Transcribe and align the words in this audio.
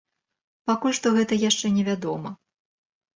Пакуль 0.69 0.95
што 0.99 1.11
гэта 1.17 1.37
яшчэ 1.49 1.71
не 1.75 1.83
вядома. 1.91 2.29